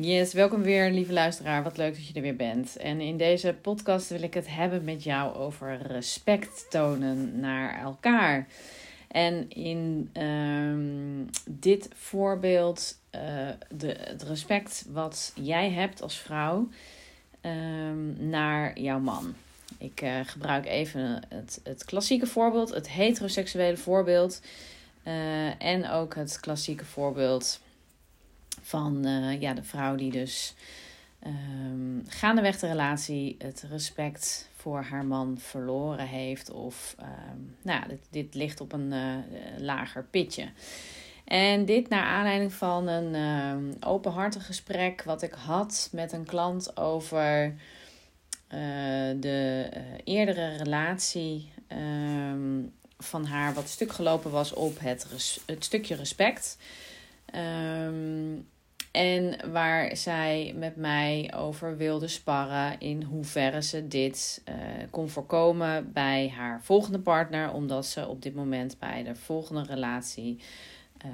Yes, 0.00 0.32
welkom 0.32 0.62
weer, 0.62 0.90
lieve 0.90 1.12
luisteraar. 1.12 1.62
Wat 1.62 1.76
leuk 1.76 1.94
dat 1.94 2.06
je 2.06 2.14
er 2.14 2.22
weer 2.22 2.36
bent. 2.36 2.76
En 2.76 3.00
in 3.00 3.16
deze 3.16 3.56
podcast 3.60 4.08
wil 4.08 4.22
ik 4.22 4.34
het 4.34 4.48
hebben 4.48 4.84
met 4.84 5.02
jou 5.02 5.34
over 5.34 5.82
respect 5.86 6.66
tonen 6.70 7.40
naar 7.40 7.80
elkaar. 7.82 8.46
En 9.08 9.50
in 9.50 10.10
um, 10.22 11.30
dit 11.50 11.88
voorbeeld, 11.94 12.98
uh, 13.14 13.20
de, 13.70 13.96
het 14.00 14.22
respect 14.22 14.86
wat 14.92 15.32
jij 15.34 15.70
hebt 15.70 16.02
als 16.02 16.18
vrouw 16.18 16.68
um, 17.42 18.28
naar 18.28 18.80
jouw 18.80 19.00
man. 19.00 19.34
Ik 19.78 20.02
uh, 20.02 20.20
gebruik 20.22 20.66
even 20.66 21.22
het, 21.28 21.60
het 21.62 21.84
klassieke 21.84 22.26
voorbeeld, 22.26 22.74
het 22.74 22.90
heteroseksuele 22.90 23.76
voorbeeld. 23.76 24.40
Uh, 25.04 25.62
en 25.62 25.90
ook 25.90 26.14
het 26.14 26.40
klassieke 26.40 26.84
voorbeeld 26.84 27.60
van 28.68 29.06
uh, 29.06 29.40
ja, 29.40 29.54
de 29.54 29.62
vrouw 29.62 29.94
die 29.94 30.10
dus 30.10 30.54
um, 31.26 32.04
gaandeweg 32.08 32.58
de 32.58 32.66
relatie 32.66 33.36
het 33.38 33.64
respect 33.70 34.48
voor 34.56 34.82
haar 34.82 35.04
man 35.04 35.38
verloren 35.38 36.06
heeft. 36.06 36.50
Of 36.50 36.96
um, 37.00 37.56
nou, 37.62 37.88
dit, 37.88 38.00
dit 38.10 38.34
ligt 38.34 38.60
op 38.60 38.72
een 38.72 38.92
uh, 38.92 39.14
lager 39.58 40.04
pitje. 40.04 40.48
En 41.24 41.64
dit 41.64 41.88
naar 41.88 42.04
aanleiding 42.04 42.52
van 42.52 42.88
een 42.88 43.14
uh, 43.14 43.90
openhartig 43.90 44.46
gesprek 44.46 45.02
wat 45.02 45.22
ik 45.22 45.32
had 45.32 45.88
met 45.92 46.12
een 46.12 46.24
klant 46.24 46.76
over 46.76 47.46
uh, 47.46 48.60
de 49.16 49.68
eerdere 50.04 50.56
relatie 50.56 51.52
um, 51.72 52.72
van 52.98 53.24
haar, 53.24 53.54
wat 53.54 53.68
stuk 53.68 53.92
gelopen 53.92 54.30
was 54.30 54.52
op 54.52 54.78
het, 54.78 55.06
het 55.46 55.64
stukje 55.64 55.94
respect. 55.94 56.58
Um, 57.34 58.46
en 58.98 59.50
waar 59.52 59.96
zij 59.96 60.54
met 60.56 60.76
mij 60.76 61.32
over 61.36 61.76
wilde 61.76 62.08
sparren 62.08 62.80
in 62.80 63.02
hoeverre 63.02 63.62
ze 63.62 63.88
dit 63.88 64.42
uh, 64.48 64.54
kon 64.90 65.08
voorkomen 65.08 65.92
bij 65.92 66.32
haar 66.36 66.62
volgende 66.62 66.98
partner, 66.98 67.52
omdat 67.52 67.86
ze 67.86 68.08
op 68.08 68.22
dit 68.22 68.34
moment 68.34 68.78
bij 68.78 69.02
de 69.02 69.14
volgende 69.14 69.62
relatie 69.62 70.40
uh, 71.04 71.10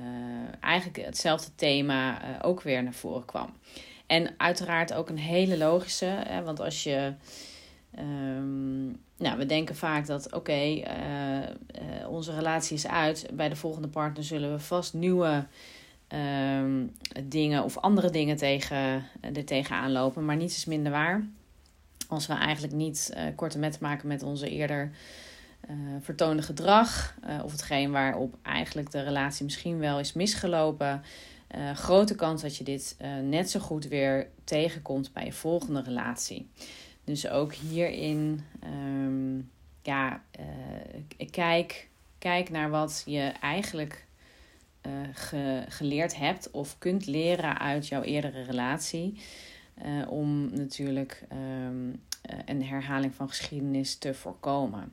eigenlijk 0.60 1.04
hetzelfde 1.06 1.50
thema 1.54 2.22
uh, 2.22 2.28
ook 2.42 2.62
weer 2.62 2.82
naar 2.82 2.94
voren 2.94 3.24
kwam. 3.24 3.52
En 4.06 4.34
uiteraard 4.36 4.92
ook 4.92 5.08
een 5.08 5.18
hele 5.18 5.58
logische, 5.58 6.06
hè, 6.06 6.42
want 6.42 6.60
als 6.60 6.82
je. 6.82 7.12
Um, 7.98 9.02
nou, 9.16 9.38
we 9.38 9.46
denken 9.46 9.76
vaak 9.76 10.06
dat 10.06 10.32
oké, 10.32 10.82
onze 12.08 12.34
relatie 12.34 12.76
is 12.76 12.86
uit. 12.86 13.26
Bij 13.32 13.48
de 13.48 13.56
volgende 13.56 13.88
partner 13.88 14.24
zullen 14.24 14.52
we 14.52 14.58
vast 14.58 14.94
nieuwe 14.94 15.46
um, 16.08 16.92
dingen 17.24 17.62
of 17.62 17.78
andere 17.78 18.10
dingen 18.10 18.36
tegen, 18.36 19.04
er 19.20 19.44
tegenaan 19.44 19.92
lopen. 19.92 20.24
Maar 20.24 20.36
niets 20.36 20.56
is 20.56 20.64
minder 20.64 20.92
waar. 20.92 21.26
Als 22.08 22.26
we 22.26 22.32
eigenlijk 22.32 22.72
niet 22.72 23.12
uh, 23.16 23.22
korte 23.36 23.58
met 23.58 23.80
maken 23.80 24.08
met 24.08 24.22
onze 24.22 24.50
eerder 24.50 24.90
uh, 25.70 25.76
vertoonde 26.00 26.42
gedrag. 26.42 27.14
Of 27.44 27.52
hetgeen 27.52 27.90
waarop 27.90 28.36
eigenlijk 28.42 28.90
de 28.90 29.02
relatie 29.02 29.44
misschien 29.44 29.78
wel 29.78 29.98
is 29.98 30.12
misgelopen. 30.12 31.02
grote 31.74 32.14
kans 32.14 32.42
dat 32.42 32.56
je 32.56 32.64
dit 32.64 32.96
net 33.22 33.50
zo 33.50 33.60
goed 33.60 33.88
weer 33.88 34.28
tegenkomt 34.44 35.12
bij 35.12 35.24
je 35.24 35.32
volgende 35.32 35.82
relatie. 35.82 36.48
Dus 37.04 37.28
ook 37.28 37.52
hierin, 37.52 38.44
um, 38.64 39.50
ja, 39.82 40.22
kijk, 41.30 41.88
kijk 42.18 42.50
naar 42.50 42.70
wat 42.70 43.02
je 43.06 43.32
eigenlijk 43.40 44.06
ge, 45.12 45.64
geleerd 45.68 46.16
hebt 46.16 46.50
of 46.50 46.78
kunt 46.78 47.06
leren 47.06 47.58
uit 47.58 47.88
jouw 47.88 48.02
eerdere 48.02 48.42
relatie. 48.42 49.20
Uh, 49.84 50.10
om 50.10 50.54
natuurlijk 50.54 51.24
um, 51.32 52.02
een 52.44 52.64
herhaling 52.64 53.14
van 53.14 53.28
geschiedenis 53.28 53.96
te 53.96 54.14
voorkomen. 54.14 54.92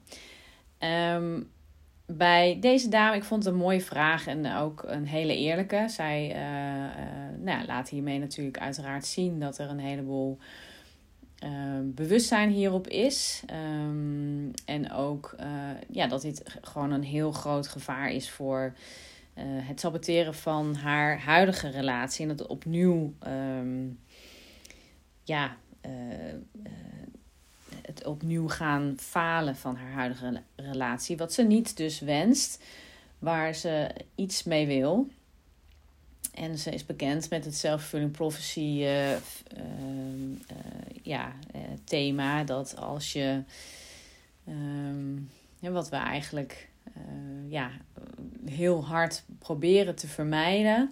Um, 1.14 1.50
bij 2.06 2.58
deze 2.60 2.90
dame, 2.90 3.16
ik 3.16 3.24
vond 3.24 3.44
het 3.44 3.54
een 3.54 3.60
mooie 3.60 3.82
vraag 3.82 4.28
en 4.28 4.56
ook 4.56 4.84
een 4.88 5.08
hele 5.08 5.38
eerlijke. 5.38 5.86
Zij 5.88 6.36
nou, 7.40 7.66
laat 7.66 7.90
hiermee 7.90 8.20
natuurlijk 8.20 8.60
uiteraard 8.60 9.06
zien 9.06 9.40
dat 9.40 9.58
er 9.58 9.70
een 9.70 9.80
heleboel 9.80 10.38
bewustzijn 11.84 12.50
hierop 12.50 12.88
is. 12.88 13.44
En 14.66 14.92
ook 14.92 15.36
ja, 15.92 16.08
dat 16.08 16.22
dit 16.22 16.44
gewoon 16.62 16.92
een 16.92 17.04
heel 17.04 17.32
groot 17.32 17.68
gevaar 17.68 18.12
is 18.12 18.30
voor 18.30 18.74
uh, 19.36 19.44
het 19.46 19.80
saboteren 19.80 20.36
van 20.36 20.76
haar 20.76 21.20
huidige 21.20 21.70
relatie 21.70 22.24
en 22.24 22.30
het 22.30 22.48
opnieuw, 22.48 23.14
um, 23.28 24.00
ja, 25.24 25.58
uh, 25.86 25.92
uh, 26.34 26.72
het 27.82 28.06
opnieuw 28.06 28.48
gaan 28.48 28.96
falen 28.98 29.56
van 29.56 29.76
haar 29.76 29.92
huidige 29.92 30.42
relatie. 30.56 31.18
Wat 31.18 31.34
ze 31.34 31.44
niet 31.44 31.78
dus 31.78 32.00
wenst, 32.00 32.64
waar 33.20 33.56
ze 33.56 33.90
iets 34.16 34.44
mee 34.44 34.68
wil. 34.68 35.08
En 36.34 36.58
ze 36.58 36.72
is 36.72 36.86
bekend 36.86 37.30
met 37.30 37.46
het 37.46 37.56
self-fulfilling 37.56 38.12
prophecy 38.12 38.86
ja, 41.02 41.34
thema. 41.84 42.44
Dat 42.44 42.76
als 42.76 43.14
je, 43.14 43.44
um, 44.48 45.30
ja, 45.60 45.70
wat 45.70 45.90
we 45.90 45.96
eigenlijk 45.96 46.71
uh, 46.88 47.52
ja, 47.52 47.72
heel 48.46 48.86
hard 48.86 49.24
proberen 49.40 49.96
te 49.96 50.08
vermijden. 50.08 50.92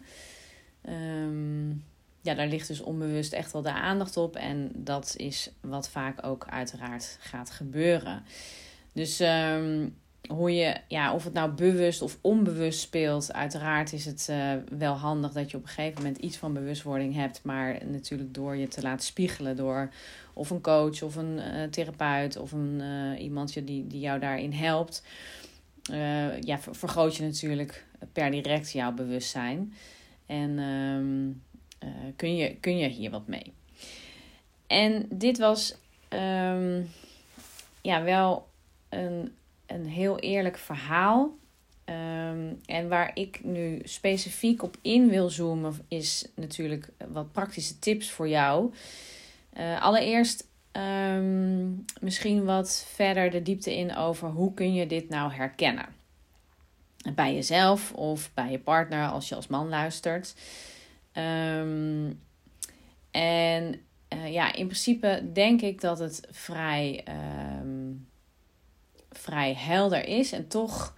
Um, 0.90 1.84
ja, 2.22 2.34
daar 2.34 2.48
ligt 2.48 2.68
dus 2.68 2.82
onbewust 2.82 3.34
echt 3.34 3.52
wel 3.52 3.62
de 3.62 3.72
aandacht 3.72 4.18
op. 4.18 4.36
En 4.36 4.72
dat 4.74 5.14
is 5.18 5.52
wat 5.62 5.90
vaak 5.90 6.26
ook 6.26 6.46
uiteraard 6.50 7.18
gaat 7.20 7.50
gebeuren. 7.50 8.24
Dus 8.94 9.20
um, 9.20 9.96
hoe 10.28 10.56
je, 10.56 10.76
ja, 10.88 11.14
of 11.14 11.24
het 11.24 11.34
nou 11.34 11.52
bewust 11.52 12.02
of 12.02 12.18
onbewust 12.22 12.80
speelt, 12.80 13.34
uiteraard 13.34 13.94
is 13.94 14.06
het 14.06 14.28
uh, 14.30 14.54
wel 14.78 14.94
handig 14.94 15.32
dat 15.32 15.52
je 15.52 15.58
op 15.58 15.64
een 15.64 15.70
gegeven 15.70 16.04
moment 16.04 16.18
iets 16.18 16.38
van 16.38 16.54
bewustwording 16.54 17.14
hebt. 17.14 17.44
Maar 17.44 17.78
natuurlijk 17.86 18.34
door 18.34 18.56
je 18.56 18.68
te 18.68 18.82
laten 18.82 19.06
spiegelen 19.06 19.56
door 19.56 19.90
of 20.34 20.50
een 20.50 20.62
coach 20.62 21.02
of 21.02 21.16
een 21.16 21.38
uh, 21.38 21.64
therapeut 21.64 22.38
of 22.38 22.52
een, 22.52 22.80
uh, 22.82 23.22
iemand 23.22 23.54
die, 23.54 23.88
die 23.88 24.00
jou 24.00 24.20
daarin 24.20 24.52
helpt 24.52 25.04
uh, 25.92 26.42
ja, 26.42 26.60
vergroot 26.60 27.16
je 27.16 27.24
natuurlijk 27.24 27.86
per 28.14 28.32
direct 28.32 28.72
jouw 28.72 28.92
bewustzijn. 28.92 29.74
En 30.26 30.60
um, 30.60 31.44
uh, 31.84 31.90
kun, 32.16 32.36
je, 32.36 32.56
kun 32.56 32.78
je 32.78 32.88
hier 32.88 33.12
wat 33.12 33.28
mee. 33.28 33.54
En 34.68 35.06
dit 35.10 35.38
was 35.38 35.76
um, 36.10 36.90
ja, 37.82 38.04
wel 38.04 38.48
een, 38.90 39.36
een 39.66 39.86
heel 39.86 40.20
eerlijk 40.20 40.58
verhaal. 40.58 41.38
Um, 41.86 42.60
en 42.66 42.88
waar 42.88 43.12
ik 43.14 43.44
nu 43.44 43.82
specifiek 43.84 44.64
op 44.64 44.78
in 44.82 45.10
wil 45.10 45.30
zoomen, 45.30 45.74
is 45.88 46.28
natuurlijk 46.36 46.90
wat 47.08 47.32
praktische 47.32 47.80
tips 47.80 48.12
voor 48.12 48.28
jou. 48.28 48.74
Uh, 49.58 49.82
allereerst 49.82 50.48
um, 50.80 51.86
misschien 52.02 52.46
wat 52.46 52.86
verder 52.88 53.32
de 53.32 53.42
diepte 53.42 53.76
in 53.76 53.96
over 53.96 54.30
hoe 54.30 54.54
kun 54.54 54.74
je 54.74 54.88
dit 54.88 55.10
nou 55.10 55.32
herkennen. 55.32 55.86
Bij 57.16 57.34
jezelf 57.34 57.94
of 57.94 58.34
bij 58.34 58.52
je 58.52 58.60
partner 58.60 59.08
als 59.08 59.30
je 59.30 59.36
als 59.36 59.48
man 59.48 59.70
luistert. 59.70 60.36
Um, 61.14 62.20
en 63.12 63.82
uh, 64.14 64.34
ja, 64.34 64.54
in 64.54 64.66
principe 64.66 65.30
denk 65.34 65.62
ik 65.62 65.82
dat 65.82 66.00
het 66.00 66.28
vrij, 66.32 67.06
um, 67.62 68.08
vrij 69.12 69.54
helder 69.54 70.08
is. 70.08 70.32
En 70.32 70.48
toch 70.48 70.96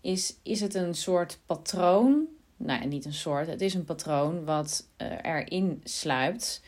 is, 0.00 0.36
is 0.42 0.60
het 0.60 0.74
een 0.74 0.94
soort 0.94 1.38
patroon. 1.46 2.24
Nou, 2.56 2.86
niet 2.86 3.04
een 3.04 3.14
soort, 3.14 3.46
het 3.46 3.60
is 3.60 3.74
een 3.74 3.84
patroon 3.84 4.44
wat 4.44 4.88
uh, 5.02 5.12
erin 5.22 5.80
sluipt. 5.84 6.62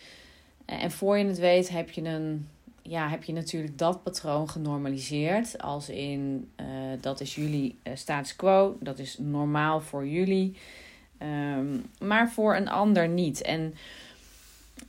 En 0.68 0.90
voor 0.90 1.18
je 1.18 1.24
het 1.24 1.38
weet 1.38 1.68
heb 1.68 1.90
je, 1.90 2.02
een, 2.02 2.48
ja, 2.82 3.08
heb 3.08 3.24
je 3.24 3.32
natuurlijk 3.32 3.78
dat 3.78 4.02
patroon 4.02 4.48
genormaliseerd. 4.48 5.62
Als 5.62 5.88
in 5.88 6.50
uh, 6.60 6.66
dat 7.00 7.20
is 7.20 7.34
jullie 7.34 7.78
uh, 7.82 7.92
status 7.96 8.36
quo, 8.36 8.76
dat 8.80 8.98
is 8.98 9.18
normaal 9.18 9.80
voor 9.80 10.06
jullie, 10.06 10.56
um, 11.22 11.84
maar 11.98 12.30
voor 12.30 12.56
een 12.56 12.68
ander 12.68 13.08
niet. 13.08 13.42
En 13.42 13.74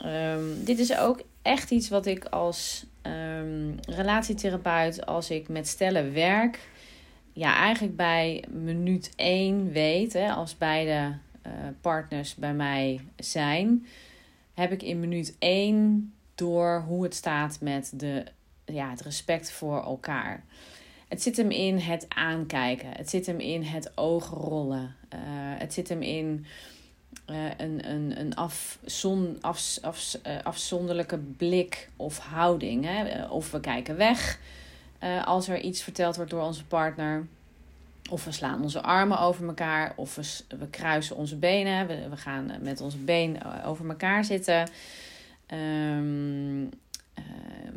um, 0.06 0.64
dit 0.64 0.80
is 0.80 0.98
ook 0.98 1.22
echt 1.42 1.72
iets 1.72 1.90
wat 1.90 2.06
ik 2.06 2.26
als 2.26 2.86
um, 3.02 3.76
relatietherapeut, 3.82 5.06
als 5.06 5.30
ik 5.30 5.48
met 5.48 5.68
stellen 5.68 6.14
werk, 6.14 6.60
ja, 7.34 7.56
eigenlijk 7.56 7.96
bij 7.96 8.44
minuut 8.50 9.12
1 9.16 9.72
weet, 9.72 10.14
hè, 10.14 10.32
als 10.32 10.58
beide 10.58 11.18
partners 11.82 12.36
bij 12.36 12.54
mij 12.54 13.00
zijn 13.18 13.86
heb 14.60 14.72
ik 14.72 14.84
in 14.84 15.00
minuut 15.00 15.36
1 15.40 16.14
door 16.36 16.84
hoe 16.88 17.04
het 17.04 17.16
staat 17.16 17.58
met 17.62 17.92
de, 17.96 18.24
ja, 18.66 18.90
het 18.90 19.02
respect 19.02 19.52
voor 19.52 19.84
elkaar. 19.84 20.44
Het 21.08 21.22
zit 21.22 21.38
hem 21.38 21.52
in 21.52 21.78
het 21.78 22.06
aankijken. 22.08 22.90
Het 22.92 23.10
zit 23.10 23.26
hem 23.26 23.40
in 23.40 23.64
het 23.64 23.92
oogrollen. 23.96 24.96
Uh, 25.14 25.20
het 25.60 25.74
zit 25.74 25.90
hem 25.90 26.02
in 26.02 26.46
een, 27.26 27.90
een, 27.90 28.20
een 28.20 28.36
afzon, 28.36 29.38
af, 29.42 29.78
af, 29.82 30.16
afzonderlijke 30.44 31.18
blik 31.18 31.90
of 31.96 32.18
houding. 32.18 32.86
Hè? 32.86 33.26
Of 33.26 33.52
we 33.52 33.60
kijken 33.60 33.98
weg 33.98 34.40
als 35.26 35.48
er 35.48 35.60
iets 35.60 35.82
verteld 35.82 36.16
wordt 36.16 36.32
door 36.32 36.44
onze 36.44 36.66
partner. 36.66 37.28
Of 38.10 38.26
we 38.26 38.32
slaan 38.32 38.62
onze 38.62 38.82
armen 38.82 39.20
over 39.20 39.48
elkaar. 39.48 39.94
Of 39.96 40.16
we, 40.16 40.56
we 40.58 40.68
kruisen 40.70 41.16
onze 41.16 41.36
benen. 41.36 41.88
We, 41.88 42.10
we 42.10 42.18
gaan 42.18 42.52
met 42.62 42.82
onze 42.82 42.98
been 42.98 43.38
over 43.66 43.90
elkaar 43.90 44.26
zitten. 44.26 44.70
Um, 45.54 46.70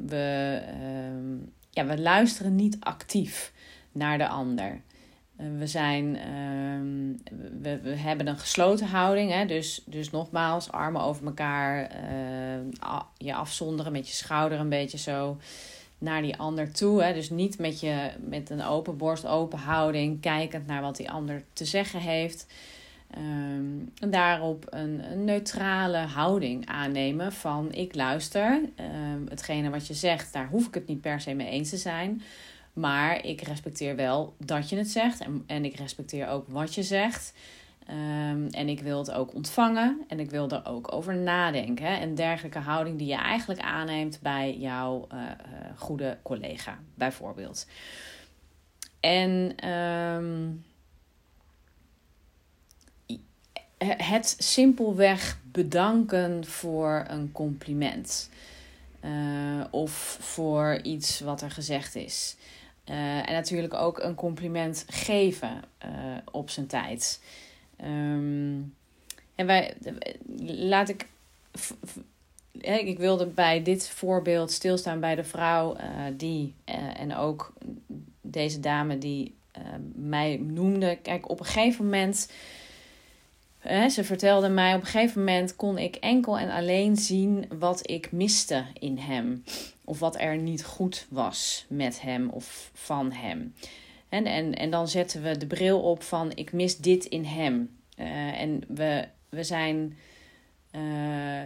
we, 0.06 0.60
ehm, 0.66 1.36
ja, 1.70 1.86
we 1.86 2.00
luisteren 2.00 2.54
niet 2.54 2.76
actief 2.80 3.52
naar 3.92 4.18
de 4.18 4.28
ander. 4.28 4.80
We, 5.58 5.66
zijn, 5.66 6.16
ehm, 6.16 7.32
we, 7.62 7.80
we 7.80 7.96
hebben 7.96 8.26
een 8.26 8.38
gesloten 8.38 8.86
houding. 8.86 9.30
Hè? 9.30 9.46
Dus, 9.46 9.82
dus 9.86 10.10
nogmaals, 10.10 10.70
armen 10.70 11.02
over 11.02 11.26
elkaar. 11.26 11.90
Je 13.16 13.34
afzonderen 13.34 13.92
met 13.92 14.08
je 14.08 14.14
schouder 14.14 14.60
een 14.60 14.68
beetje 14.68 14.98
zo 14.98 15.38
naar 16.02 16.22
die 16.22 16.36
ander 16.36 16.72
toe. 16.72 17.02
Hè? 17.02 17.14
Dus 17.14 17.30
niet 17.30 17.58
met, 17.58 17.80
je, 17.80 18.10
met 18.28 18.50
een 18.50 18.64
open 18.64 18.96
borst, 18.96 19.26
open 19.26 19.58
houding, 19.58 20.20
kijkend 20.20 20.66
naar 20.66 20.82
wat 20.82 20.96
die 20.96 21.10
ander 21.10 21.42
te 21.52 21.64
zeggen 21.64 22.00
heeft. 22.00 22.46
Um, 23.18 23.92
en 23.98 24.10
daarop 24.10 24.66
een, 24.70 25.12
een, 25.12 25.24
neutrale 25.24 25.96
houding 25.96 26.66
aannemen 26.66 27.32
van 27.32 27.72
ik 27.72 27.94
luister. 27.94 28.60
Um, 29.14 29.26
hetgene 29.28 29.70
wat 29.70 29.86
je 29.86 29.94
zegt, 29.94 30.32
daar 30.32 30.48
hoef 30.48 30.66
ik 30.66 30.74
het 30.74 30.86
niet 30.86 31.00
per 31.00 31.20
se 31.20 31.34
mee 31.34 31.48
eens 31.48 31.70
te 31.70 31.76
zijn. 31.76 32.22
Maar 32.72 33.24
ik 33.24 33.40
respecteer 33.40 33.96
wel 33.96 34.34
dat 34.38 34.68
je 34.68 34.76
het 34.76 34.90
zegt. 34.90 35.20
En, 35.20 35.42
en 35.46 35.64
ik 35.64 35.76
respecteer 35.76 36.28
ook 36.28 36.48
wat 36.48 36.74
je 36.74 36.82
zegt. 36.82 37.32
Um, 37.90 38.48
en 38.48 38.68
ik 38.68 38.80
wil 38.80 38.98
het 38.98 39.10
ook 39.10 39.34
ontvangen. 39.34 40.04
En 40.08 40.20
ik 40.20 40.30
wil 40.30 40.50
er 40.50 40.66
ook 40.66 40.92
over 40.92 41.16
nadenken. 41.16 41.86
Hè? 41.86 42.02
Een 42.02 42.14
dergelijke 42.14 42.58
houding 42.58 42.98
die 42.98 43.06
je 43.06 43.16
eigenlijk 43.16 43.60
aanneemt 43.60 44.20
bij 44.20 44.56
jouw 44.56 45.06
uh, 45.12 45.20
uh, 45.20 45.28
goede 45.76 46.18
collega, 46.22 46.78
bijvoorbeeld. 46.94 47.66
En 49.00 49.54
het 53.96 54.36
simpelweg 54.38 55.38
bedanken 55.44 56.46
voor 56.46 57.04
een 57.08 57.32
compliment. 57.32 58.30
Of 59.70 60.16
voor 60.20 60.80
iets 60.82 61.20
wat 61.20 61.42
er 61.42 61.50
gezegd 61.50 61.94
is. 61.94 62.36
En 62.84 63.32
natuurlijk 63.32 63.74
ook 63.74 63.98
een 63.98 64.14
compliment 64.14 64.84
geven 64.88 65.62
op 66.30 66.50
zijn 66.50 66.66
tijd. 66.66 67.20
Um, 67.84 68.74
en 69.34 69.46
wij, 69.46 69.74
laat 70.46 70.88
ik. 70.88 71.06
Ik 72.60 72.98
wilde 72.98 73.26
bij 73.26 73.62
dit 73.62 73.88
voorbeeld 73.88 74.50
stilstaan 74.50 75.00
bij 75.00 75.14
de 75.14 75.24
vrouw 75.24 75.76
die, 76.16 76.54
en 76.96 77.16
ook 77.16 77.52
deze 78.20 78.60
dame 78.60 78.98
die 78.98 79.34
mij 79.94 80.36
noemde. 80.36 80.98
Kijk, 81.02 81.30
op 81.30 81.40
een 81.40 81.46
gegeven 81.46 81.84
moment 81.84 82.30
ze 83.90 84.04
vertelde 84.04 84.48
mij 84.48 84.74
op 84.74 84.80
een 84.80 84.86
gegeven 84.86 85.24
moment 85.24 85.56
kon 85.56 85.78
ik 85.78 85.96
enkel 85.96 86.38
en 86.38 86.50
alleen 86.50 86.96
zien 86.96 87.46
wat 87.58 87.90
ik 87.90 88.12
miste 88.12 88.64
in 88.78 88.98
hem. 88.98 89.44
Of 89.84 89.98
wat 89.98 90.20
er 90.20 90.36
niet 90.36 90.64
goed 90.64 91.06
was 91.08 91.64
met 91.68 92.00
hem 92.00 92.28
of 92.28 92.70
van 92.74 93.12
hem. 93.12 93.54
En, 94.12 94.26
en, 94.26 94.54
en 94.54 94.70
dan 94.70 94.88
zetten 94.88 95.22
we 95.22 95.36
de 95.36 95.46
bril 95.46 95.80
op 95.80 96.02
van 96.02 96.32
ik 96.34 96.52
mis 96.52 96.76
dit 96.76 97.04
in 97.04 97.24
hem. 97.24 97.76
Uh, 97.98 98.40
en 98.40 98.62
we, 98.68 99.08
we 99.28 99.44
zijn 99.44 99.96
uh, 100.72 100.82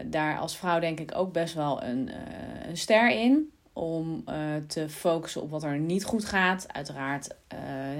daar 0.04 0.38
als 0.38 0.56
vrouw 0.56 0.80
denk 0.80 1.00
ik 1.00 1.14
ook 1.14 1.32
best 1.32 1.54
wel 1.54 1.82
een, 1.82 2.08
uh, 2.08 2.68
een 2.68 2.76
ster 2.76 3.10
in. 3.10 3.50
Om 3.72 4.24
te 4.66 4.88
focussen 4.88 5.42
op 5.42 5.50
wat 5.50 5.62
er 5.62 5.78
niet 5.78 6.04
goed 6.04 6.24
gaat. 6.24 6.72
Uiteraard, 6.72 7.28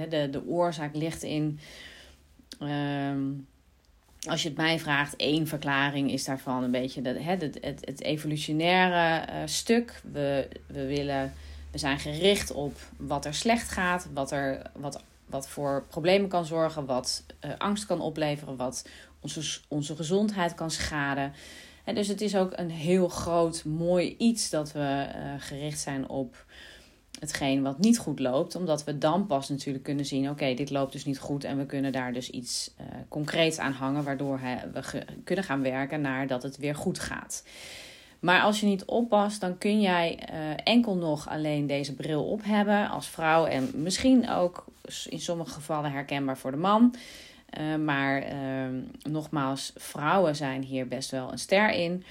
de, 0.09 0.27
de 0.31 0.47
oorzaak 0.47 0.95
ligt 0.95 1.23
in 1.23 1.59
ehm, 2.59 3.31
als 4.29 4.41
je 4.41 4.47
het 4.47 4.57
mij 4.57 4.79
vraagt, 4.79 5.15
één 5.15 5.47
verklaring 5.47 6.11
is 6.11 6.25
daarvan 6.25 6.63
een 6.63 6.71
beetje 6.71 7.01
dat, 7.01 7.15
het, 7.19 7.41
het, 7.41 7.85
het 7.85 8.01
evolutionaire 8.01 9.47
stuk. 9.47 10.01
We, 10.11 10.47
we, 10.67 10.85
willen, 10.85 11.33
we 11.71 11.77
zijn 11.77 11.99
gericht 11.99 12.51
op 12.51 12.73
wat 12.97 13.25
er 13.25 13.33
slecht 13.33 13.69
gaat, 13.69 14.07
wat, 14.13 14.31
er, 14.31 14.61
wat, 14.73 15.03
wat 15.25 15.49
voor 15.49 15.83
problemen 15.89 16.29
kan 16.29 16.45
zorgen, 16.45 16.85
wat 16.85 17.23
uh, 17.45 17.51
angst 17.57 17.85
kan 17.85 18.01
opleveren, 18.01 18.55
wat 18.55 18.87
onze, 19.19 19.59
onze 19.67 19.95
gezondheid 19.95 20.53
kan 20.53 20.71
schaden. 20.71 21.33
En 21.83 21.95
dus 21.95 22.07
het 22.07 22.21
is 22.21 22.35
ook 22.35 22.51
een 22.55 22.69
heel 22.69 23.07
groot, 23.07 23.65
mooi 23.65 24.15
iets 24.17 24.49
dat 24.49 24.71
we 24.71 25.07
uh, 25.15 25.33
gericht 25.37 25.79
zijn 25.79 26.09
op 26.09 26.45
hetgeen 27.19 27.61
wat 27.61 27.79
niet 27.79 27.99
goed 27.99 28.19
loopt. 28.19 28.55
Omdat 28.55 28.83
we 28.83 28.97
dan 28.97 29.27
pas 29.27 29.49
natuurlijk 29.49 29.83
kunnen 29.83 30.05
zien: 30.05 30.29
oké, 30.29 30.53
dit 30.53 30.69
loopt 30.69 30.91
dus 30.91 31.05
niet 31.05 31.19
goed. 31.19 31.43
En 31.43 31.57
we 31.57 31.65
kunnen 31.65 31.91
daar 31.91 32.13
dus 32.13 32.29
iets 32.29 32.71
uh, 32.79 32.85
concreets 33.07 33.57
aan 33.57 33.71
hangen, 33.71 34.03
waardoor 34.03 34.39
we 34.73 35.03
kunnen 35.23 35.45
gaan 35.45 35.61
werken 35.61 36.01
naar 36.01 36.27
dat 36.27 36.43
het 36.43 36.57
weer 36.57 36.75
goed 36.75 36.99
gaat. 36.99 37.43
Maar 38.19 38.41
als 38.41 38.59
je 38.59 38.65
niet 38.65 38.85
oppast, 38.85 39.41
dan 39.41 39.57
kun 39.57 39.81
jij 39.81 40.19
uh, 40.31 40.37
enkel 40.63 40.95
nog 40.95 41.29
alleen 41.29 41.67
deze 41.67 41.93
bril 41.93 42.23
op 42.23 42.43
hebben 42.43 42.89
als 42.89 43.07
vrouw. 43.07 43.45
En 43.45 43.71
misschien 43.73 44.29
ook 44.29 44.65
in 45.09 45.19
sommige 45.19 45.51
gevallen 45.51 45.91
herkenbaar 45.91 46.37
voor 46.37 46.51
de 46.51 46.57
man. 46.57 46.95
Uh, 47.59 47.75
maar 47.75 48.21
ehm, 48.21 48.75
nogmaals, 49.01 49.73
vrouwen 49.75 50.35
zijn 50.35 50.63
hier 50.63 50.87
best 50.87 51.11
wel 51.11 51.31
een 51.31 51.39
ster 51.39 51.71
in. 51.71 52.03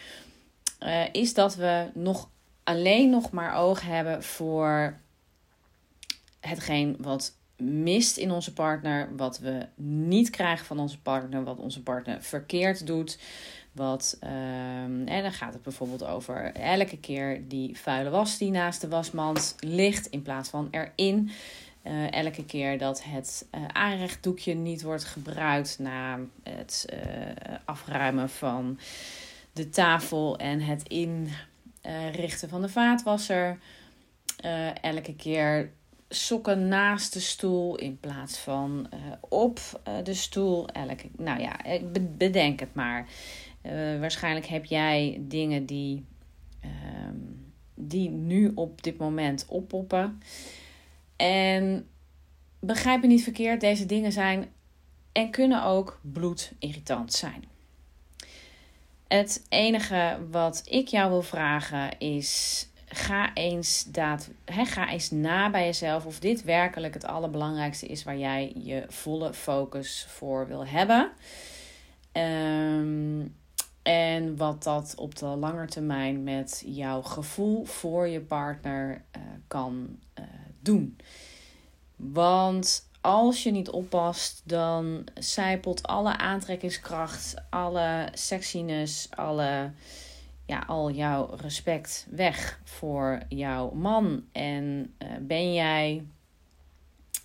is 1.12 1.34
dat 1.34 1.54
we 1.54 1.86
nog 1.94 2.28
alleen 2.64 3.10
nog 3.10 3.30
maar 3.30 3.56
oog 3.56 3.82
hebben 3.82 4.22
voor 4.22 4.96
hetgeen 6.40 6.96
wat 6.98 7.34
mist 7.56 8.16
in 8.16 8.30
onze 8.30 8.52
partner, 8.52 9.16
wat 9.16 9.38
we 9.38 9.66
niet 9.84 10.30
krijgen 10.30 10.66
van 10.66 10.78
onze 10.78 10.98
partner, 10.98 11.44
wat 11.44 11.58
onze 11.58 11.82
partner 11.82 12.22
verkeerd 12.22 12.86
doet. 12.86 13.18
Wat, 13.76 14.18
um, 14.22 15.06
en 15.06 15.22
dan 15.22 15.32
gaat 15.32 15.52
het 15.52 15.62
bijvoorbeeld 15.62 16.04
over 16.04 16.52
elke 16.54 16.98
keer 16.98 17.48
die 17.48 17.78
vuile 17.78 18.10
was 18.10 18.38
die 18.38 18.50
naast 18.50 18.80
de 18.80 18.88
wasmand 18.88 19.56
ligt 19.60 20.06
in 20.06 20.22
plaats 20.22 20.48
van 20.48 20.68
erin. 20.70 21.30
Uh, 21.82 22.12
elke 22.12 22.44
keer 22.44 22.78
dat 22.78 23.02
het 23.04 23.46
uh, 23.54 23.60
aanrechtdoekje 23.66 24.54
niet 24.54 24.82
wordt 24.82 25.04
gebruikt 25.04 25.78
na 25.78 26.18
het 26.42 26.86
uh, 26.92 27.00
afruimen 27.64 28.30
van 28.30 28.78
de 29.52 29.68
tafel 29.68 30.38
en 30.38 30.60
het 30.60 30.88
in 30.88 31.28
uh, 31.86 32.14
richten 32.14 32.48
van 32.48 32.62
de 32.62 32.68
vaatwasser. 32.68 33.58
Elke 34.80 35.14
keer 35.14 35.70
sokken 36.08 36.68
naast 36.68 37.12
de 37.12 37.20
stoel 37.20 37.76
in 37.76 38.00
plaats 38.00 38.38
van 38.38 38.88
op 39.20 39.60
de 40.04 40.14
stoel. 40.14 40.68
Elke, 40.68 41.08
nou 41.16 41.40
ja, 41.40 41.56
bedenk 42.16 42.60
het 42.60 42.74
maar. 42.74 43.06
Waarschijnlijk 44.00 44.46
heb 44.46 44.64
jij 44.64 45.20
dingen 45.20 45.66
die, 45.66 46.04
ehm, 46.60 47.16
die 47.74 48.10
nu 48.10 48.52
op 48.54 48.82
dit 48.82 48.98
moment 48.98 49.44
oppoppen. 49.48 50.22
En 51.16 51.88
begrijp 52.60 53.00
me 53.00 53.06
niet 53.06 53.22
verkeerd, 53.22 53.60
deze 53.60 53.86
dingen 53.86 54.12
zijn 54.12 54.48
en 55.12 55.30
kunnen 55.30 55.64
ook 55.64 56.00
bloedirritant 56.02 57.12
zijn. 57.12 57.44
Het 59.08 59.46
enige 59.48 60.18
wat 60.30 60.62
ik 60.64 60.88
jou 60.88 61.10
wil 61.10 61.22
vragen 61.22 61.98
is: 61.98 62.66
ga 62.88 63.34
eens, 63.34 63.84
daad, 63.84 64.30
he, 64.44 64.64
ga 64.64 64.90
eens 64.90 65.10
na 65.10 65.50
bij 65.50 65.64
jezelf 65.64 66.06
of 66.06 66.18
dit 66.18 66.44
werkelijk 66.44 66.94
het 66.94 67.06
allerbelangrijkste 67.06 67.86
is 67.86 68.04
waar 68.04 68.18
jij 68.18 68.52
je 68.56 68.84
volle 68.88 69.34
focus 69.34 70.06
voor 70.08 70.46
wil 70.46 70.66
hebben. 70.66 71.12
Um, 72.12 73.34
en 73.86 74.36
wat 74.36 74.62
dat 74.62 74.94
op 74.96 75.16
de 75.16 75.26
lange 75.26 75.66
termijn 75.66 76.22
met 76.22 76.62
jouw 76.66 77.02
gevoel 77.02 77.64
voor 77.64 78.06
je 78.06 78.20
partner 78.20 78.90
uh, 79.16 79.22
kan 79.48 79.98
uh, 80.18 80.24
doen. 80.60 80.98
Want 81.96 82.88
als 83.00 83.42
je 83.42 83.50
niet 83.50 83.70
oppast, 83.70 84.42
dan 84.44 85.06
zijpelt 85.14 85.82
alle 85.82 86.16
aantrekkingskracht, 86.16 87.34
alle 87.50 88.08
sexiness, 88.12 89.10
alle, 89.10 89.70
ja, 90.46 90.64
al 90.66 90.90
jouw 90.90 91.36
respect 91.36 92.06
weg 92.10 92.60
voor 92.64 93.22
jouw 93.28 93.70
man. 93.70 94.24
En 94.32 94.94
uh, 94.98 95.08
ben 95.20 95.54
jij 95.54 96.06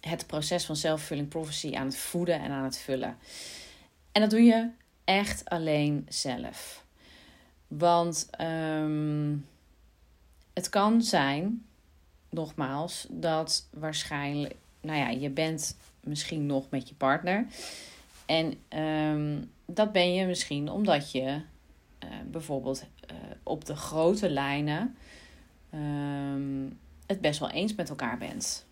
het 0.01 0.27
proces 0.27 0.65
van 0.65 0.75
self-fulfilling 0.75 1.27
prophecy 1.27 1.75
aan 1.75 1.85
het 1.85 1.97
voeden 1.97 2.41
en 2.41 2.51
aan 2.51 2.63
het 2.63 2.77
vullen. 2.77 3.17
En 4.11 4.21
dat 4.21 4.29
doe 4.29 4.41
je 4.41 4.79
echt 5.11 5.49
alleen 5.49 6.05
zelf. 6.09 6.85
Want 7.67 8.29
um, 8.41 9.45
het 10.53 10.69
kan 10.69 11.01
zijn, 11.01 11.65
nogmaals, 12.29 13.07
dat 13.09 13.67
waarschijnlijk 13.71 14.55
nou 14.81 14.97
ja, 14.97 15.09
je 15.09 15.29
bent 15.29 15.77
misschien 15.99 16.45
nog 16.45 16.69
met 16.69 16.89
je 16.89 16.95
partner. 16.95 17.45
En 18.25 18.53
um, 18.79 19.51
dat 19.65 19.91
ben 19.91 20.13
je 20.13 20.25
misschien 20.25 20.69
omdat 20.69 21.11
je 21.11 21.21
uh, 21.21 22.09
bijvoorbeeld 22.25 22.83
uh, 23.11 23.17
op 23.43 23.65
de 23.65 23.75
grote 23.75 24.29
lijnen 24.29 24.95
um, 25.73 26.79
het 27.05 27.21
best 27.21 27.39
wel 27.39 27.49
eens 27.49 27.75
met 27.75 27.89
elkaar 27.89 28.17
bent. 28.17 28.65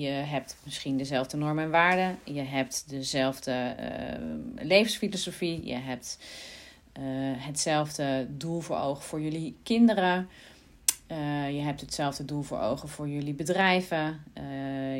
Je 0.00 0.08
hebt 0.08 0.56
misschien 0.64 0.96
dezelfde 0.96 1.36
normen 1.36 1.64
en 1.64 1.70
waarden. 1.70 2.18
Je 2.24 2.40
hebt 2.40 2.88
dezelfde 2.88 3.76
uh, 3.80 4.64
levensfilosofie. 4.64 5.66
Je 5.66 5.74
hebt 5.74 6.18
hetzelfde 7.36 8.26
doel 8.30 8.60
voor 8.60 8.78
ogen 8.78 9.02
voor 9.02 9.20
jullie 9.20 9.56
kinderen. 9.62 10.28
je 11.48 11.60
hebt 11.64 11.80
hetzelfde 11.80 12.24
doel 12.24 12.42
voor 12.42 12.60
ogen 12.60 12.88
voor 12.88 13.08
jullie 13.08 13.34
bedrijven. 13.34 14.22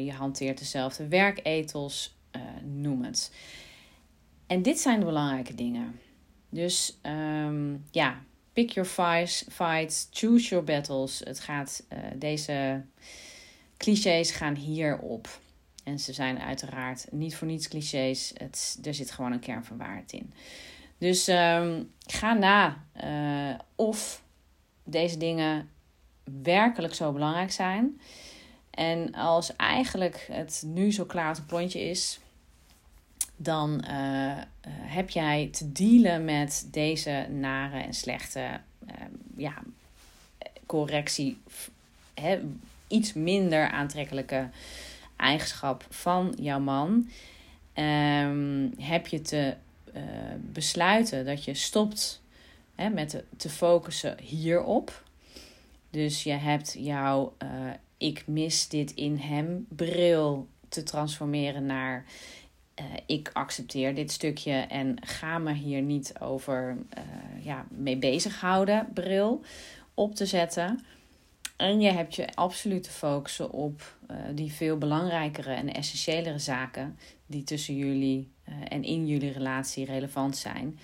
je 0.05 0.13
hanteert 0.13 0.59
dezelfde 0.59 1.09
werkethos. 1.09 2.17
noem 2.63 3.05
het. 3.05 3.33
En 4.47 4.63
dit 4.63 4.79
zijn 4.79 5.01
de 5.01 5.07
belangrijke 5.07 5.55
dingen. 5.55 6.01
Dus 6.49 6.99
um, 7.47 7.85
ja, 7.91 8.23
pick 8.53 8.71
your 8.71 8.89
fights, 8.89 9.45
fights, 9.51 10.09
choose 10.11 10.49
your 10.49 10.65
battles. 10.65 11.21
Het 11.25 11.41
gaat, 11.41 11.87
deze 12.17 12.83
clichés 13.83 14.31
gaan 14.31 14.55
hierop. 14.55 15.41
En 15.85 15.99
ze 15.99 16.13
zijn 16.13 16.39
uiteraard 16.39 17.07
niet 17.11 17.37
voor 17.37 17.47
niets 17.47 17.69
clichés. 17.69 18.33
Het, 18.37 18.79
er 18.83 18.95
zit 18.95 19.11
gewoon 19.11 19.33
een 19.33 19.41
kern 19.41 19.65
van 19.65 19.77
waarheid 19.77 20.13
in. 20.13 20.33
Dus 20.99 21.29
um, 21.29 21.93
ga 22.07 22.33
na 22.33 22.85
uh, 23.05 23.59
of 23.75 24.23
deze 24.85 25.17
dingen 25.17 25.69
werkelijk 26.43 26.95
zo 26.95 27.13
belangrijk 27.13 27.53
zijn. 27.53 28.01
En 28.71 29.15
als 29.15 29.57
eigenlijk 29.57 30.29
het 30.33 30.63
nu 30.67 30.93
zo 30.93 31.05
klaar 31.05 31.37
een 31.37 31.47
klontje 31.47 31.81
is, 31.81 32.21
dan 33.37 33.85
uh, 33.91 34.37
heb 34.71 35.11
jij 35.11 35.49
te 35.53 35.73
dealen 35.73 36.25
met 36.25 36.69
deze 36.71 37.27
nare 37.31 37.81
en 37.81 37.95
slechte 37.95 38.61
uh, 38.87 38.93
ja, 39.37 39.55
correctie, 40.67 41.41
hè, 42.15 42.41
iets 42.93 43.13
minder 43.13 43.71
aantrekkelijke 43.71 44.49
eigenschap 45.17 45.87
van 45.91 46.35
jouw 46.41 46.61
man. 46.61 47.09
Um, 47.75 48.73
heb 48.79 49.07
je 49.07 49.21
te 49.21 49.55
uh, 49.95 50.03
besluiten 50.41 51.25
dat 51.25 51.45
je 51.45 51.55
stopt 51.55 52.23
hè, 52.75 52.89
met 52.89 53.25
te, 53.37 53.49
focussen 53.49 54.19
hierop. 54.21 55.03
Dus 55.91 56.23
je 56.23 56.33
hebt 56.33 56.75
jouw 56.79 57.35
ik 57.97 58.27
mis 58.27 58.69
dit 58.69 58.91
in 58.91 59.17
hem 59.17 59.67
bril 59.69 60.49
te 60.69 60.83
transformeren 60.83 61.67
naar 61.67 62.05
uh, 62.81 62.85
ik 63.07 63.31
accepteer 63.33 63.95
dit 63.95 64.11
stukje 64.11 64.53
en 64.53 64.97
ga 65.01 65.39
me 65.39 65.53
hier 65.53 65.83
niet 65.83 66.15
over 66.21 66.77
ja, 67.41 67.67
mee 67.69 67.97
bezighouden, 67.97 68.89
bril 68.95 69.41
op 69.95 70.15
te 70.15 70.27
zetten. 70.27 70.85
En 71.63 71.81
je 71.81 71.91
hebt 71.91 72.15
je 72.15 72.35
absoluut 72.35 72.83
te 72.83 72.91
focussen 72.91 73.51
op 73.51 73.97
uh, 74.11 74.17
die 74.35 74.53
veel 74.53 74.79
belangrijkere 74.79 75.53
en 75.53 75.73
essentiëlere 75.73 76.39
zaken 76.39 76.99
die 77.27 77.45
tussen 77.45 77.77
jullie 77.77 78.31
en 78.69 78.85
in 78.85 79.07
jullie 79.07 79.33
relatie 79.33 79.85
relevant 79.85 80.37
zijn. 80.37 80.79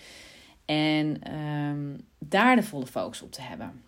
En 0.65 1.35
um, 1.35 2.07
daar 2.19 2.57
de 2.57 2.63
volle 2.63 2.87
focus 2.87 3.23
op 3.23 3.33
te 3.33 3.43
hebben. 3.43 3.83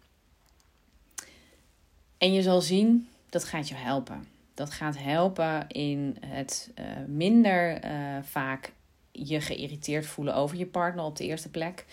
En 2.19 2.33
je 2.33 2.43
zal 2.43 2.61
zien, 2.61 3.09
dat 3.29 3.45
gaat 3.45 3.69
je 3.69 3.75
helpen. 3.75 4.25
Dat 4.55 4.71
gaat 4.71 4.99
helpen 4.99 5.69
in 5.69 6.17
het 6.27 6.71
uh, 6.79 6.85
minder 7.07 7.81
vaak 8.23 8.73
je 9.13 9.41
geïrriteerd 9.41 10.07
voelen 10.07 10.35
over 10.35 10.57
je 10.57 10.67
partner 10.67 11.05
op 11.05 11.17
de 11.17 11.25
eerste 11.25 11.51
plek. 11.51 11.85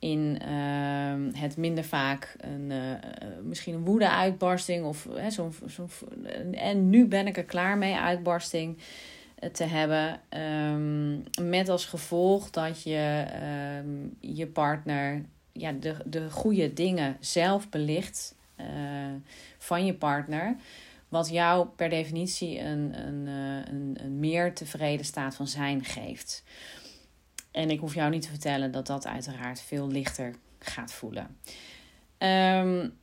In 0.00 0.38
uh, 0.48 1.40
het 1.40 1.56
minder 1.56 1.84
vaak 1.84 2.36
een, 2.38 2.70
uh, 2.70 2.92
misschien 3.42 3.74
een 3.74 3.84
woede-uitbarsting 3.84 4.84
of 4.84 5.08
zo'n. 5.28 5.54
Zo 5.68 5.88
en 6.52 6.90
nu 6.90 7.06
ben 7.06 7.26
ik 7.26 7.36
er 7.36 7.44
klaar 7.44 7.78
mee, 7.78 7.94
uitbarsting 7.94 8.78
te 9.52 9.64
hebben. 9.64 10.20
Um, 10.72 11.22
met 11.42 11.68
als 11.68 11.84
gevolg 11.84 12.50
dat 12.50 12.82
je 12.82 13.24
um, 13.84 14.16
je 14.20 14.46
partner 14.46 15.24
ja, 15.52 15.72
de, 15.72 15.96
de 16.04 16.30
goede 16.30 16.72
dingen 16.72 17.16
zelf 17.20 17.68
belicht 17.68 18.34
van 19.58 19.86
je 19.86 19.94
partner. 19.94 20.56
Wat 21.10 21.28
jou 21.28 21.66
per 21.76 21.88
definitie 21.88 22.60
een, 22.60 22.94
eh, 22.94 23.72
een, 23.72 23.96
een 24.00 24.18
meer 24.18 24.54
tevreden 24.54 25.06
staat 25.06 25.34
van 25.34 25.46
zijn 25.46 25.84
geeft. 25.84 26.42
En 27.50 27.70
ik 27.70 27.80
hoef 27.80 27.94
jou 27.94 28.10
niet 28.10 28.22
te 28.22 28.28
vertellen 28.28 28.72
dat 28.72 28.86
dat 28.86 29.06
uiteraard 29.06 29.60
veel 29.60 29.88
lichter 29.88 30.34
gaat 30.58 30.92
voelen. 30.92 31.36
Um, 32.18 32.98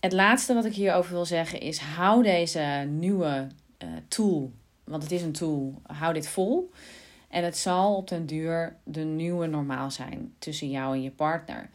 het 0.00 0.12
laatste 0.12 0.54
wat 0.54 0.64
ik 0.64 0.74
hierover 0.74 1.12
wil 1.12 1.24
zeggen 1.24 1.60
is: 1.60 1.78
hou 1.78 2.22
deze 2.22 2.88
nieuwe 2.88 3.46
uh, 3.78 3.88
tool, 4.08 4.52
want 4.84 5.02
het 5.02 5.12
is 5.12 5.22
een 5.22 5.32
tool, 5.32 5.74
hou 5.82 6.14
dit 6.14 6.28
vol. 6.28 6.70
En 7.28 7.44
het 7.44 7.58
zal 7.58 7.96
op 7.96 8.08
den 8.08 8.26
duur 8.26 8.76
de 8.84 9.04
nieuwe 9.04 9.46
normaal 9.46 9.90
zijn 9.90 10.34
tussen 10.38 10.70
jou 10.70 10.94
en 10.94 11.02
je 11.02 11.10
partner. 11.10 11.70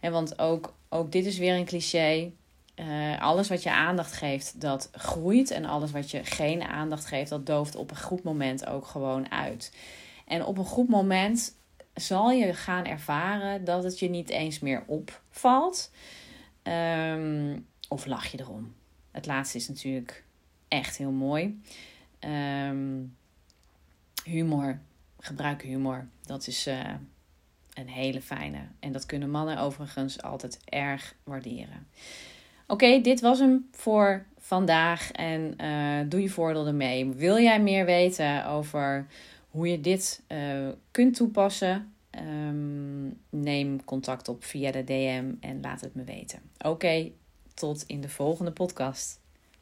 En 0.00 0.12
want 0.12 0.38
ook, 0.38 0.74
ook 0.88 1.12
dit 1.12 1.26
is 1.26 1.38
weer 1.38 1.54
een 1.54 1.64
cliché. 1.64 2.32
Uh, 2.76 3.22
alles 3.22 3.48
wat 3.48 3.62
je 3.62 3.72
aandacht 3.72 4.12
geeft, 4.12 4.60
dat 4.60 4.88
groeit. 4.92 5.50
En 5.50 5.64
alles 5.64 5.90
wat 5.90 6.10
je 6.10 6.24
geen 6.24 6.62
aandacht 6.62 7.06
geeft, 7.06 7.30
dat 7.30 7.46
dooft 7.46 7.76
op 7.76 7.90
een 7.90 8.00
goed 8.00 8.22
moment 8.22 8.66
ook 8.66 8.86
gewoon 8.86 9.30
uit. 9.30 9.72
En 10.26 10.44
op 10.44 10.58
een 10.58 10.64
goed 10.64 10.88
moment 10.88 11.56
zal 11.94 12.30
je 12.30 12.54
gaan 12.54 12.84
ervaren 12.84 13.64
dat 13.64 13.84
het 13.84 13.98
je 13.98 14.08
niet 14.08 14.30
eens 14.30 14.58
meer 14.58 14.82
opvalt. 14.86 15.90
Um, 16.62 17.66
of 17.88 18.06
lach 18.06 18.26
je 18.26 18.40
erom. 18.40 18.74
Het 19.10 19.26
laatste 19.26 19.58
is 19.58 19.68
natuurlijk 19.68 20.24
echt 20.68 20.96
heel 20.96 21.10
mooi. 21.10 21.60
Um, 22.68 23.16
humor, 24.24 24.78
gebruik 25.20 25.62
humor. 25.62 26.06
Dat 26.22 26.46
is 26.46 26.66
uh, 26.66 26.80
een 27.74 27.88
hele 27.88 28.20
fijne. 28.20 28.58
En 28.80 28.92
dat 28.92 29.06
kunnen 29.06 29.30
mannen 29.30 29.58
overigens 29.58 30.22
altijd 30.22 30.60
erg 30.64 31.14
waarderen. 31.24 31.86
Oké, 32.66 33.00
dit 33.00 33.20
was 33.20 33.38
hem 33.38 33.68
voor 33.70 34.26
vandaag 34.38 35.12
en 35.12 35.54
uh, 35.60 36.10
doe 36.10 36.22
je 36.22 36.28
voordeel 36.28 36.66
ermee. 36.66 37.08
Wil 37.08 37.38
jij 37.38 37.60
meer 37.60 37.84
weten 37.84 38.46
over 38.46 39.06
hoe 39.54 39.68
je 39.68 39.80
dit 39.80 40.22
uh, 40.28 40.68
kunt 40.90 41.16
toepassen? 41.16 41.94
Um, 42.18 43.20
neem 43.30 43.84
contact 43.84 44.28
op 44.28 44.44
via 44.44 44.70
de 44.70 44.84
DM 44.84 45.32
en 45.40 45.60
laat 45.60 45.80
het 45.80 45.94
me 45.94 46.04
weten. 46.04 46.40
Oké, 46.58 47.10
tot 47.54 47.84
in 47.86 48.00
de 48.00 48.08
volgende 48.08 48.52
podcast. 48.52 49.20